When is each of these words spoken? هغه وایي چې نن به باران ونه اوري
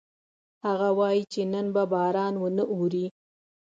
هغه 0.65 0.87
وایي 0.99 1.23
چې 1.33 1.41
نن 1.53 1.65
به 1.75 1.83
باران 1.91 2.33
ونه 2.37 2.63
اوري 2.73 3.05